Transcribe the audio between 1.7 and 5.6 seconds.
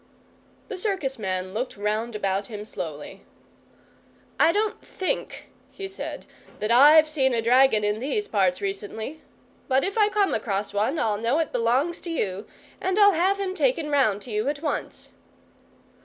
round about him slowly. "I don't THINK,"